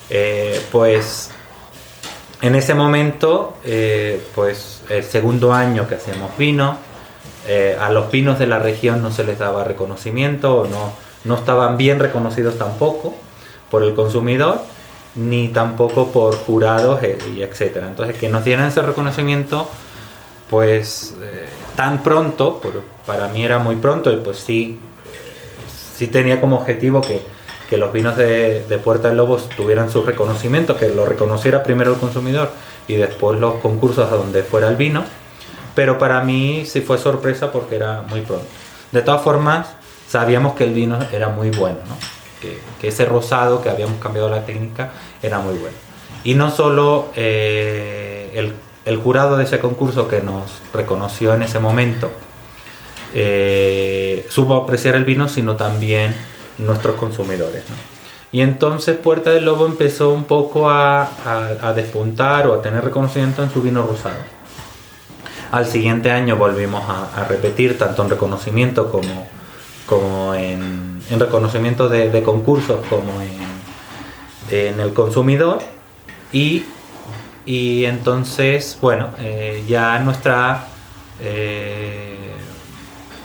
[0.09, 1.31] Eh, pues
[2.41, 6.77] en ese momento, eh, pues el segundo año que hacíamos vino,
[7.47, 10.93] eh, a los vinos de la región no se les daba reconocimiento no,
[11.25, 13.13] no estaban bien reconocidos tampoco
[13.69, 14.61] por el consumidor
[15.13, 17.87] ni tampoco por jurados y etcétera.
[17.87, 19.69] Entonces que nos dieran ese reconocimiento
[20.49, 21.13] pues
[21.75, 22.61] tan pronto,
[23.05, 24.79] para mí era muy pronto y pues sí,
[25.95, 27.21] sí tenía como objetivo que,
[27.69, 31.99] que los vinos de, Puerta del Lobos tuvieran su reconocimiento, que lo reconociera primero el
[31.99, 32.49] consumidor
[32.87, 35.03] y después los concursos a donde fuera el vino,
[35.73, 38.45] pero para mí sí fue sorpresa porque era muy pronto.
[38.91, 39.67] De todas formas,
[40.07, 41.97] sabíamos que el vino era muy bueno, ¿no?
[42.79, 45.75] que, ese rosado que habíamos cambiado la técnica era muy bueno.
[46.23, 48.53] Y no solo eh, el,
[48.85, 52.11] el jurado de ese concurso que nos reconoció en ese momento
[53.17, 56.13] eh, supo apreciar el vino, sino también
[56.57, 57.63] nuestros consumidores.
[58.31, 61.09] Y entonces Puerta del Lobo empezó un poco a,
[61.75, 64.17] despuntar o a tener reconocimiento en su vino rosado.
[65.51, 69.27] Al siguiente año volvimos a, repetir tanto en reconocimiento como,
[69.85, 73.37] como en reconocimiento de, concursos como en,
[74.49, 75.59] en, el consumidor
[76.33, 76.65] y,
[77.45, 80.67] y entonces, bueno, eh, ya nuestra...
[81.21, 82.04] Eh,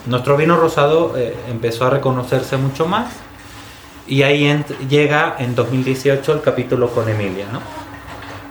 [0.07, 3.13] nuestro vino rosado eh, empezó a reconocerse mucho más
[4.07, 7.47] y ahí llega en 2018 el capítulo con Emilia.
[7.53, 7.61] ¿no?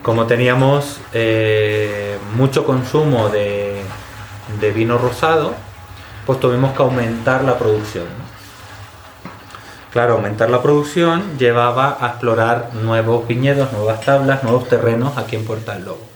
[0.03, 1.01] Como teníamos
[2.35, 3.81] mucho consumo de,
[4.59, 5.53] de vino rosado,
[6.25, 8.05] pues tuvimos que aumentar la producción.
[9.91, 15.45] Claro, aumentar la producción llevaba a explorar nuevos viñedos, nuevas tablas, nuevos terrenos aquí en
[15.45, 16.08] Puerta del Lobo.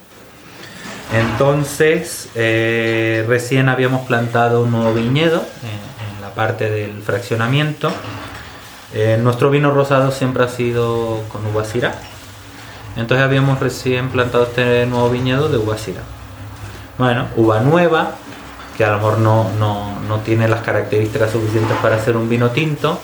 [1.14, 7.92] Entonces, eh, recién habíamos plantado un nuevo viñedo en, la parte del fraccionamiento.
[8.94, 11.94] Eh, nuestro vino rosado siempre ha sido con uva syrah.
[12.96, 16.02] Entonces habíamos recién plantado este nuevo viñedo de uva syrah.
[16.98, 18.16] Bueno, uva nueva,
[18.76, 23.00] que a lo mejor no, no, tiene las características suficientes para hacer un vino tinto,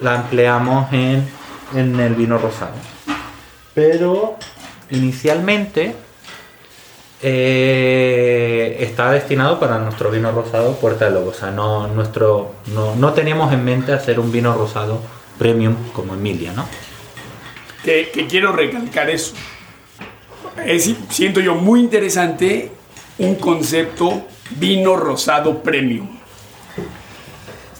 [0.00, 1.28] la empleamos en,
[1.74, 2.74] en el vino rosado.
[3.74, 4.36] Pero
[4.90, 5.94] inicialmente
[7.22, 11.30] eh, está destinado para nuestro vino rosado Puerta del Lobo.
[11.30, 15.00] O sea, no, nuestro, no, no, teníamos en mente hacer un vino rosado
[15.38, 16.66] premium como Emilia, ¿no?
[17.84, 19.34] Que, que quiero recalcar eso.
[20.64, 22.72] Es, siento yo muy interesante
[23.18, 26.18] un concepto vino rosado premium.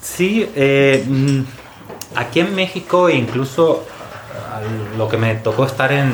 [0.01, 1.41] Sí, eh, mm,
[2.17, 3.85] aquí en México, incluso
[4.97, 6.13] lo que me tocó estar en,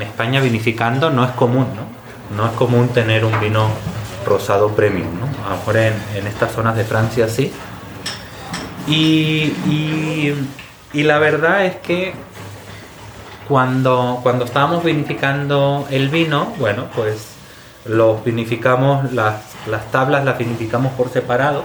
[0.00, 1.87] España vinificando, no es común, ¿no?
[2.36, 3.68] No es común tener un vino
[4.26, 5.46] rosado premium, ¿no?
[5.46, 7.52] A lo mejor en, estas zonas de Francia sí.
[8.86, 9.52] Y,
[10.92, 12.14] y, la verdad es que
[13.46, 17.34] cuando, cuando estábamos vinificando el vino, bueno, pues
[17.84, 21.64] los vinificamos, las, las tablas las vinificamos por separado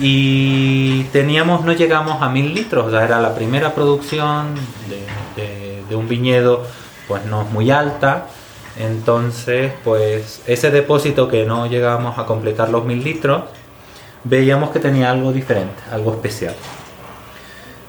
[0.00, 4.54] y teníamos, no llegamos a mil litros, ya era la primera producción
[4.88, 6.64] de, de, un viñedo,
[7.08, 8.26] pues no es muy alta,
[8.78, 13.44] entonces pues ese depósito que no llegamos a completar los mil litros,
[14.24, 16.54] veíamos que tenía algo diferente, algo especial.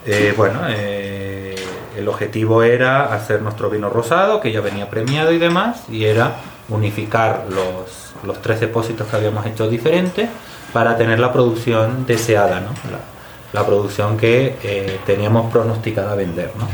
[0.06, 1.56] Eh, bueno, eh,
[1.98, 6.38] el objetivo era hacer nuestro vino rosado, que ya venía premiado y demás, y era
[6.70, 10.30] unificar los, los tres depósitos que habíamos hecho diferentes
[10.72, 12.70] para tener la producción deseada, ¿no?
[13.54, 16.52] la, producción que eh, teníamos pronosticada a vender.
[16.58, 16.68] ¿no?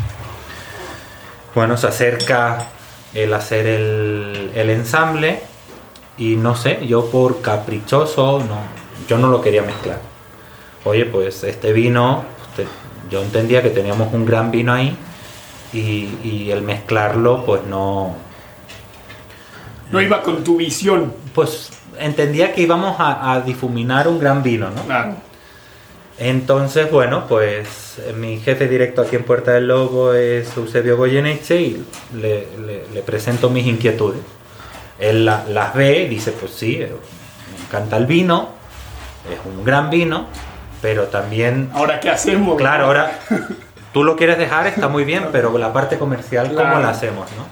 [1.54, 2.67] Bueno, se acerca
[3.15, 5.41] el hacer el, el, ensamble
[6.17, 8.60] y no sé, yo por caprichoso, no,
[9.08, 9.99] yo no lo quería mezclar.
[10.84, 12.23] Oye, pues este vino,
[13.10, 14.95] yo entendía que teníamos un gran vino ahí
[15.73, 18.15] y, y el mezclarlo pues no,
[19.91, 21.13] no iba con tu visión.
[21.34, 24.84] Pues entendía que íbamos a, difuminar un gran vino, ¿no?
[24.84, 25.15] Claro.
[26.17, 31.86] Entonces, bueno, pues mi jefe directo aquí en Puerta del Lobo es Eusebio Goyeneche y
[32.13, 32.47] le,
[33.06, 34.21] presento mis inquietudes.
[34.97, 38.49] Él las ve y dice, pues sí, me encanta el vino,
[39.30, 40.28] es un gran vino,
[40.82, 41.69] pero también...
[41.73, 42.56] Ahora, ¿qué hacemos?
[42.58, 43.19] Claro, ahora
[43.93, 47.28] tú lo quieres dejar, está muy bien, pero la parte comercial, ¿cómo la hacemos?
[47.32, 47.45] ¿no?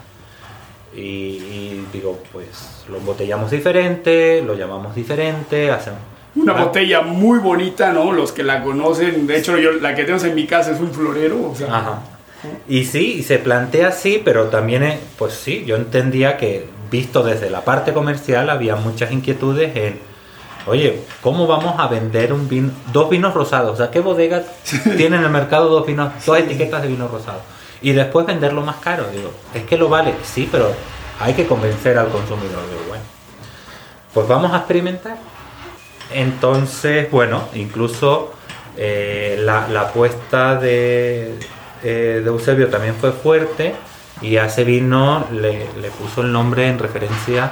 [0.98, 6.13] Y, digo, pues lo embotellamos diferente, lo llamamos diferente, hacemos...
[6.36, 8.12] Una botella muy bonita, ¿no?
[8.12, 10.92] Los que la conocen, de hecho yo la que tenemos en mi casa es un
[10.92, 11.68] florero, o sea...
[11.68, 12.00] Ajá.
[12.68, 17.24] Y sí, y se plantea así, pero también, eh, pues sí, yo entendía que visto
[17.24, 20.00] desde la parte comercial había muchas inquietudes en,
[20.66, 23.74] oye, ¿cómo vamos a vender un vino, dos vinos rosados?
[23.74, 24.44] O sea, ¿qué bodegas
[24.98, 27.42] tienen en el mercado dos vinos, dos etiquetas de vino rosado?
[27.84, 29.06] y después venderlo más caro.
[29.14, 30.74] Digo, es que lo vale, sí, pero
[31.20, 32.64] hay que convencer al consumidor.
[32.70, 33.04] Digo, bueno,
[34.14, 35.18] pues vamos a experimentar.
[36.14, 38.34] Entonces, bueno, incluso
[38.78, 41.38] eh, la, apuesta de,
[41.84, 43.76] eh, de Eusebio también fue fuerte
[44.22, 45.68] y a ese vino le,
[46.00, 47.52] puso el nombre en referencia,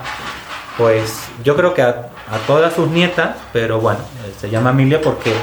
[0.78, 2.10] pues yo creo que a,
[2.48, 5.34] todas sus nietas, pero bueno, eh, se llama Emilia porque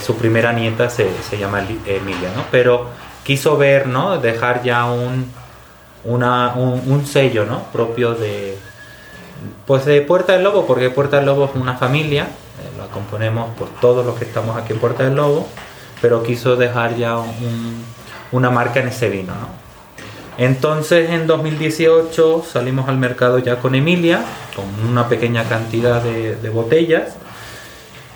[0.00, 2.44] su primera nieta se, se llama Emilia, ¿no?
[2.50, 2.86] Pero
[3.22, 4.16] quiso ver, ¿no?
[4.16, 5.30] Dejar ya un,
[6.04, 7.64] un, sello, ¿no?
[7.64, 8.56] Propio de,
[9.66, 13.50] pues de Puerta del Lobo, porque Puerta del Lobo es una familia, eh, la componemos
[13.56, 15.46] por todos los que estamos aquí en Puerta del Lobo,
[16.00, 17.16] pero quiso dejar ya
[18.32, 19.68] una marca en ese vino, ¿no?
[20.38, 24.20] Entonces en 2018 salimos al mercado ya con Emilia,
[24.54, 27.14] con una pequeña cantidad de, de botellas,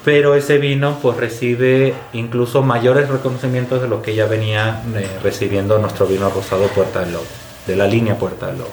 [0.05, 5.79] pero ese vino pues recibe incluso mayores reconocimientos de los que ya venía eh, recibiendo
[5.79, 7.27] nuestro vino rosado Puerta del Lobo,
[7.66, 8.70] de la línea Puerta del Lobo.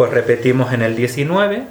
[0.00, 1.62] Pues repetimos en el 19,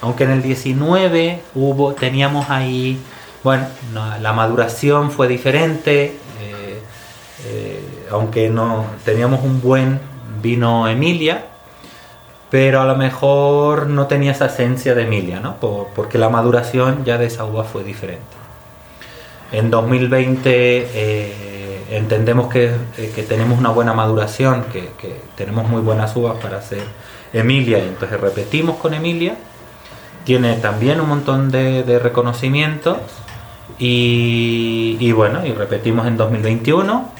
[0.00, 2.98] aunque en el 19 hubo, teníamos ahí
[3.42, 6.80] bueno, la maduración fue diferente, eh,
[7.44, 7.80] eh,
[8.10, 10.00] aunque no teníamos un buen
[10.40, 11.44] vino Emilia,
[12.50, 15.56] pero a lo mejor no tenía esa esencia de Emilia, ¿no?
[15.94, 18.24] porque la maduración ya de esa uva fue diferente.
[19.52, 20.48] En 2020
[20.94, 22.72] eh, entendemos que,
[23.28, 24.88] tenemos una buena maduración, que,
[25.36, 26.84] tenemos muy buenas uvas para hacer
[27.34, 29.36] Emilia, y entonces repetimos con Emilia.
[30.24, 32.96] Tiene también un montón de reconocimientos
[33.78, 37.10] y, bueno, y repetimos en 2021,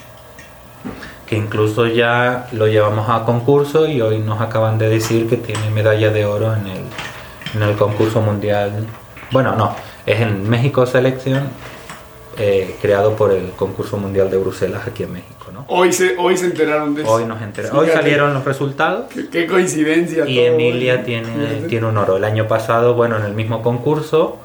[1.26, 5.70] que incluso ya lo llevamos a concurso y hoy nos acaban de decir que tiene
[5.70, 6.82] medalla de oro en el,
[7.54, 8.86] en el concurso mundial.
[9.32, 9.74] Bueno, no,
[10.06, 11.48] es en México Selección,
[12.38, 15.46] eh, creado por el concurso mundial de Bruselas aquí en México.
[15.52, 15.64] ¿no?
[15.68, 17.12] Hoy, se, hoy se enteraron de eso.
[17.12, 17.78] Hoy nos enteraron.
[17.78, 19.06] Hoy salieron los resultados.
[19.30, 20.26] Qué, coincidencia.
[20.26, 22.16] Y Emilia tiene, tiene un oro.
[22.16, 24.38] El año pasado, bueno, en el mismo concurso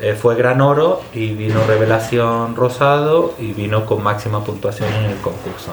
[0.00, 5.16] eh, fue Gran Oro y vino Revelación Rosado y vino con máxima puntuación en el
[5.18, 5.72] concurso.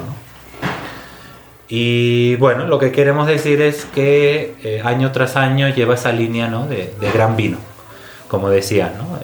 [1.70, 6.50] Y bueno, lo que queremos decir es que eh, año tras año lleva esa línea
[6.50, 6.68] ¿no?
[6.68, 7.58] de, gran vino,
[8.28, 8.93] como decía.
[8.98, 9.16] ¿no?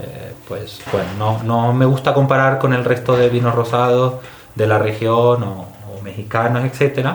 [0.47, 4.15] Pues bueno, no, no, me gusta comparar con el resto de vinos rosados
[4.55, 5.67] de la región o,
[6.03, 7.11] mexicanos, etc.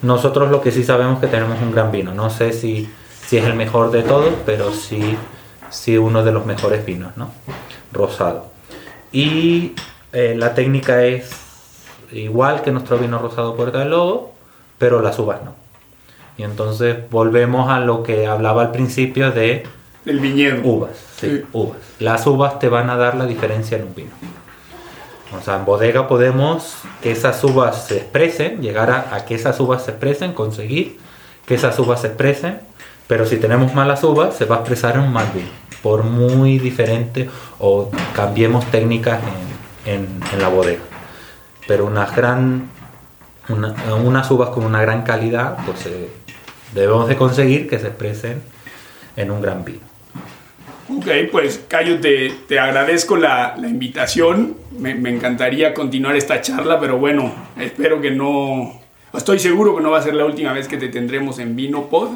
[0.00, 2.14] Nosotros lo que sí sabemos que tenemos un gran vino.
[2.14, 2.90] No sé si,
[3.26, 5.18] si es el mejor de todos, pero sí
[5.74, 7.30] sí uno de los mejores vinos, ¿no?
[7.92, 8.46] Rosado.
[9.12, 9.74] Y
[10.12, 11.30] eh, la técnica es
[12.12, 14.34] igual que nuestro vino rosado Puerta del Lobo,
[14.78, 15.54] pero las uvas no.
[16.36, 19.64] Y entonces volvemos a lo que hablaba al principio de...
[20.06, 20.60] El viñedo.
[20.62, 21.78] Uvas, sí, uvas.
[21.98, 24.10] Las uvas te van a dar la diferencia en un vino.
[25.38, 29.58] O sea, en bodega podemos que esas uvas se expresen, llegar a, a que esas
[29.60, 30.98] uvas se expresen, conseguir
[31.46, 32.60] que esas uvas se expresen,
[33.06, 36.58] pero si tenemos malas uvas se va a expresar en un mal vino por muy
[36.58, 37.28] diferente
[37.58, 39.20] o cambiemos técnicas
[39.84, 40.80] en, la bodega.
[41.68, 42.70] Pero unas gran,
[43.50, 46.08] unas uvas con una gran calidad, pues eh,
[46.72, 48.42] debemos de conseguir que se expresen
[49.14, 49.93] en un gran vino.
[50.88, 54.56] Ok, pues Cayo, te, te agradezco la, invitación.
[54.78, 58.80] Me, me, encantaría continuar esta charla, pero bueno, espero que no...
[59.14, 61.84] Estoy seguro que no va a ser la última vez que te tendremos en Vino
[61.88, 62.10] Pod.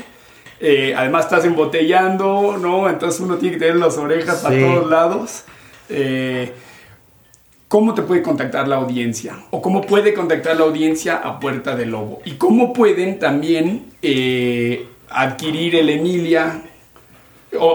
[0.60, 2.88] Eh, además estás embotellando, ¿no?
[2.88, 5.44] Entonces uno tiene que tener las orejas a todos lados.
[5.88, 6.52] Eh,
[7.68, 9.36] ¿Cómo te puede contactar la audiencia?
[9.50, 12.20] ¿O cómo puede contactar la audiencia a Puerta del Lobo?
[12.24, 16.62] ¿Y cómo pueden también eh, adquirir el Emilia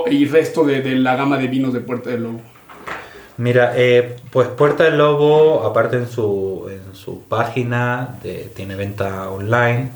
[0.09, 2.41] y resto de, la gama de vinos de Puerta del Lobo?
[3.37, 3.73] Mira,
[4.31, 8.19] pues Puerta del Lobo, aparte en su, en su página,
[8.55, 9.89] tiene venta online.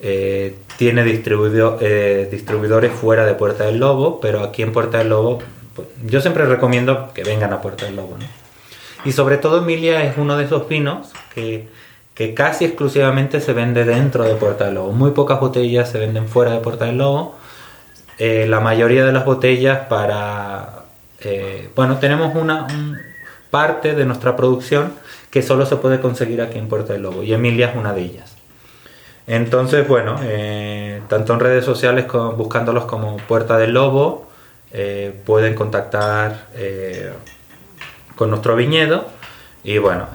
[0.00, 5.40] Eh, tiene eh, distribuidores fuera de Puerta del Lobo, pero aquí en Puerta del Lobo,
[5.74, 8.16] pues, yo siempre recomiendo que vengan a Puerta del Lobo.
[9.04, 11.66] Y sobre todo Emilia es uno de esos vinos que,
[12.34, 14.92] casi exclusivamente se vende dentro de Puerta del Lobo.
[14.92, 17.34] Muy pocas botellas se venden fuera de Puerta del Lobo.
[18.18, 20.84] Eh, la mayoría de las botellas para...
[21.74, 22.66] bueno, tenemos una
[23.50, 24.92] parte de nuestra producción
[25.30, 28.02] que solo se puede conseguir aquí en Puerta del Lobo y Emilia es una de
[28.02, 28.38] ellas.
[29.26, 32.06] Entonces, bueno, eh, tanto en redes sociales
[32.36, 34.26] buscándolos como Puerta del Lobo,
[34.72, 37.12] eh, pueden contactar eh,
[38.16, 39.06] con nuestro viñedo
[39.64, 40.06] y bueno,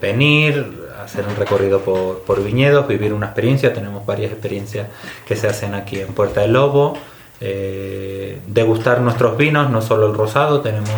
[0.00, 3.72] venir, hacer un recorrido por, viñedos, vivir una experiencia.
[3.72, 4.86] Tenemos varias experiencias
[5.26, 6.96] que se hacen aquí en Puerta del Lobo.
[7.40, 10.90] Degustar nuestros vinos, no solo el rosado, tenemos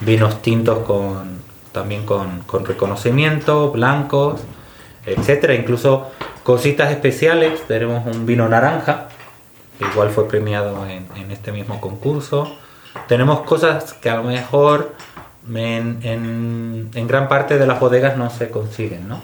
[0.00, 1.40] vinos tintos con,
[1.72, 4.40] también con, con reconocimiento, blancos,
[5.04, 5.54] etcétera.
[5.54, 6.10] Incluso
[6.46, 9.08] Cositas especiales, tenemos un vino naranja,
[9.80, 12.56] que igual fue premiado en, este mismo concurso.
[13.08, 14.94] Tenemos cosas que a lo mejor
[15.52, 19.20] en, gran parte de las bodegas no se consiguen, ¿no?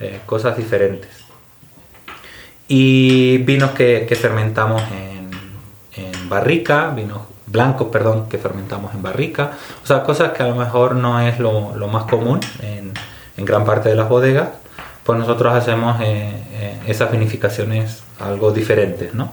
[0.00, 1.10] Eh, cosas diferentes.
[2.66, 5.17] Y vinos que, fermentamos en,
[6.28, 9.52] barrica, vinos blancos, perdón, que fermentamos en barrica.
[9.82, 12.92] O sea, cosas que a lo mejor no es lo, más común en,
[13.36, 14.48] en gran parte de las bodegas
[15.08, 19.32] pues nosotros hacemos eh, eh, esas vinificaciones algo diferentes, ¿no?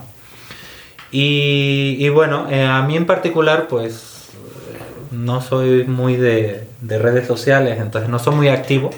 [1.10, 4.30] Y, bueno, eh, a mí en particular, pues
[5.10, 8.88] no soy muy de, redes sociales, entonces no soy muy activo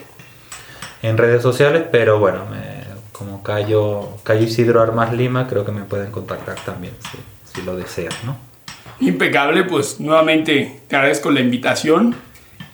[1.02, 2.44] en redes sociales, pero bueno,
[3.10, 6.94] como Cayo, Cayo Isidro Armas Lima, creo que me pueden contactar también,
[7.60, 8.36] si, lo desean, ¿no?
[9.00, 12.16] Impecable, pues nuevamente te agradezco la invitación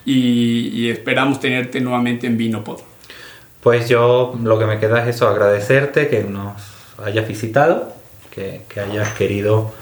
[0.05, 2.81] y, y esperamos tenerte nuevamente en Vinopod.
[3.63, 6.53] Pues yo lo que me queda es eso, agradecerte que nos
[7.03, 7.93] hayas visitado,
[8.31, 9.73] que, hayas querido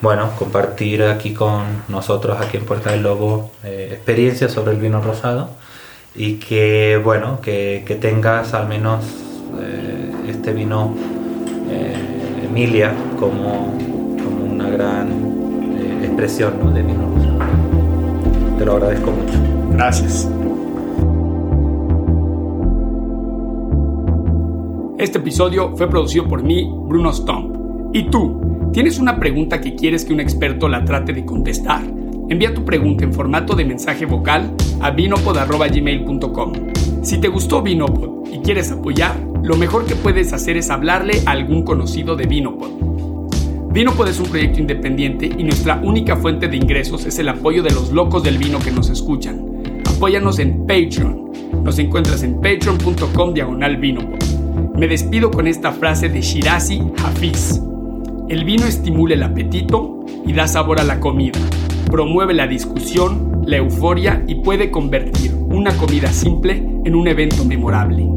[0.00, 5.00] bueno, compartir aquí con nosotros, aquí en Puerta del Lobo, eh, experiencias sobre el vino
[5.00, 5.50] rosado
[6.14, 9.04] y que, bueno, que, que tengas al menos
[9.60, 10.94] eh, este vino
[11.70, 13.78] eh, Emilia como,
[14.52, 15.08] una gran
[16.02, 16.70] expresión ¿no?
[16.70, 17.38] de rosado.
[18.58, 19.38] Te lo agradezco mucho.
[19.72, 20.30] Gracias.
[24.98, 27.56] Este episodio fue producido por mí, Bruno Stomp.
[27.92, 28.70] ¿Y tú?
[28.72, 31.82] ¿Tienes una pregunta que quieres que un experto la trate de contestar?
[32.28, 36.52] Envía tu pregunta en formato de mensaje vocal a vinopod.gmail.com.
[37.02, 41.32] Si te gustó Vinopod y quieres apoyar, lo mejor que puedes hacer es hablarle a
[41.32, 42.91] algún conocido de Vinopod.
[43.72, 47.70] Vinopod es un proyecto independiente y nuestra única fuente de ingresos es el apoyo de
[47.70, 49.62] los locos del vino que nos escuchan.
[49.96, 51.32] Apóyanos en Patreon.
[51.64, 54.22] Nos encuentras en patreon.com diagonal Vinopod.
[54.76, 57.62] Me despido con esta frase de Shirazi Hafiz.
[58.28, 61.40] El vino estimula el apetito y da sabor a la comida.
[61.90, 68.11] Promueve la discusión, la euforia y puede convertir una comida simple en un evento memorable.